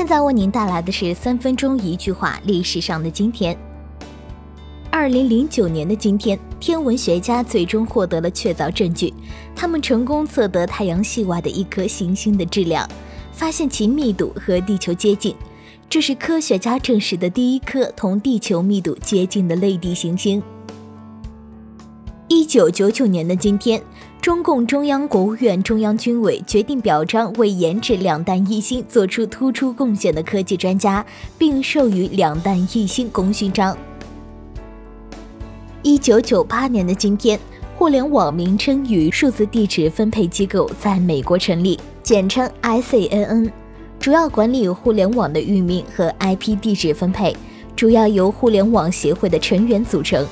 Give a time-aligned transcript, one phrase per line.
[0.00, 3.54] 现在为您带来的是三分钟一句话：历史上的今天。
[4.90, 9.12] 二零零九年的今天，天文学家最终获得了确凿证据，
[9.54, 12.88] 他们成功测得太阳系外的一颗行星的质量，
[13.30, 15.36] 发现其密度和地球接近。
[15.86, 20.42] 这是科学家证实的第一颗同地球密度接近的类地行星。
[22.32, 23.82] 一九九九年的今天，
[24.22, 31.04] 中共中央、国务院、中央军委决定表彰为研制两弹一星做出突出贡献的科技专家，
[31.36, 33.76] 并授予两弹一星功勋章。
[35.82, 37.36] 一九九八年的今天，
[37.76, 43.50] 互联网名称与数字地址分配机构在美国成立，简称 ICANN。
[43.98, 47.36] 主要管理互联网的域名和 IP 地址分配，
[47.74, 50.24] 主要由互联网协会的成员组成。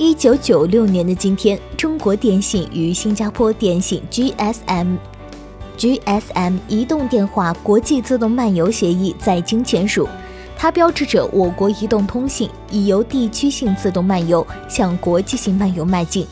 [0.00, 4.96] 一九九六年的今天，中国电信与新加坡电信 GSM
[5.76, 10.08] GSM 移动电话国际自动漫游协议在京签署，
[10.56, 16.24] 它标志着我国移动通信已由地区性自动漫游向国际性漫游迈进。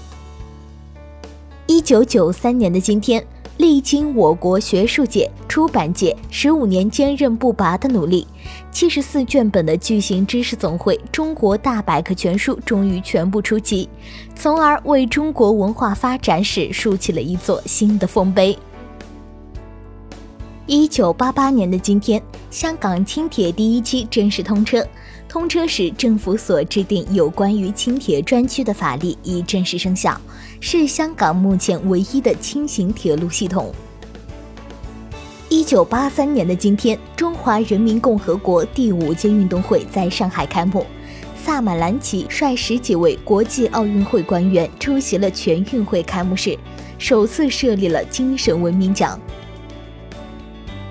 [1.66, 3.26] 一九九三年的今天。
[3.58, 8.26] 历经我国学术界、出版界十五年坚韧不拔的努力，
[8.70, 13.88] 七十四卷本的巨型知识总汇《中国大百科全书》终于全部出齐，
[14.34, 18.56] 从而为中国文化发展史竖起了一座新的丰碑。
[20.68, 24.84] 一九八八年的今天，香港轻铁第一期正式通车。
[25.28, 30.20] 通车时，政府所制定有关于轻铁专区的法律已正式生效，
[30.58, 33.72] 是香港目前唯一的轻型铁路系统。
[35.48, 40.84] 一九八三年的今天，中华人民共和国第五届运动会在上海开幕，
[41.44, 46.58] 萨马兰奇率十几位国际奥运会官员出席了全运会开幕式，
[46.98, 49.16] 首次设立了精神文明奖。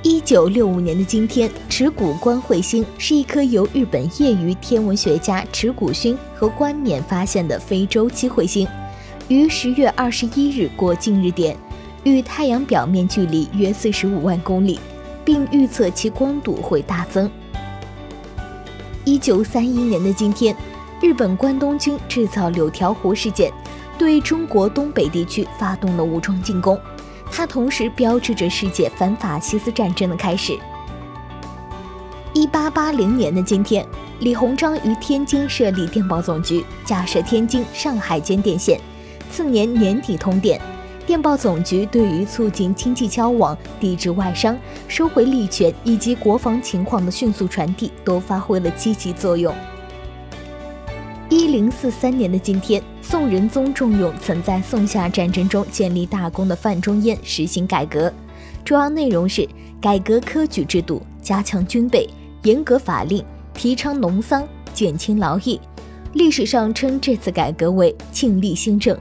[0.08, 8.68] 一九六五年的今天，池谷观彗星是一颗由日本业余天文学家池谷勋和冠冕发现的非周期彗星，
[9.30, 11.58] 于十月二十一日过近日点，
[12.04, 14.80] 与太阳表面距离约四十五万公里，
[15.26, 17.28] 并预测其光度会大增。
[19.06, 20.56] 一九三一年的今天，
[21.02, 23.52] 日本关东军制造柳条湖事件，
[23.98, 26.80] 对中国东北地区发动了武装进攻。
[27.32, 30.58] 它同时标志着世界反法西斯战争的开始。
[32.34, 33.86] 一八八零年的今天，
[34.20, 38.80] 李鸿章于天津设立电报总局，架设天津、上海间电线。
[39.32, 40.60] 次年年底通电，
[41.06, 49.54] 电报总局对于促进经济交往、抵制外商、收回利权以及国防情况的迅速传递，都发挥了积极作用。
[51.30, 52.82] 一零四三年的今天。
[53.08, 58.12] 宋仁宗重用曾在宋夏战争中建立大功的范仲淹，实行改革，
[58.64, 59.48] 主要内容是
[59.80, 62.10] 改革科举制度，加强军备，
[62.42, 63.24] 严格法令，
[63.54, 64.44] 提倡农桑，
[64.74, 65.62] 减轻劳役。
[66.14, 68.98] 历史上称这次改革为庆历新政。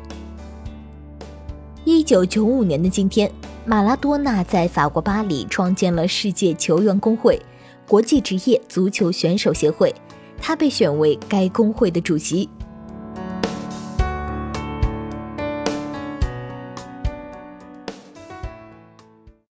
[1.84, 3.30] 一九九五年的今天，
[3.64, 7.40] 马拉多纳在法国巴黎创建了世界球员工会——
[7.88, 9.94] 国际职业足球选手协会，
[10.38, 12.50] 他被选为该工会的主席。